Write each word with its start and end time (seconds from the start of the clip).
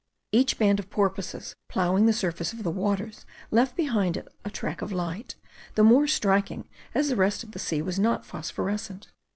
Each 0.31 0.57
band 0.57 0.79
of 0.79 0.89
porpoises, 0.89 1.55
ploughing 1.69 2.07
the 2.07 2.11
surface 2.11 2.53
of 2.53 2.63
the 2.63 2.71
waters, 2.71 3.23
left 3.51 3.75
behind 3.75 4.17
it 4.17 4.27
a 4.43 4.49
track 4.49 4.81
of 4.81 4.91
light, 4.91 5.35
the 5.75 5.83
more 5.83 6.07
striking 6.07 6.67
as 6.95 7.09
the 7.09 7.15
rest 7.15 7.43
of 7.43 7.51
the 7.51 7.59
sea 7.59 7.83
was 7.83 7.99
not 7.99 8.25
phosphorescent. 8.25 9.11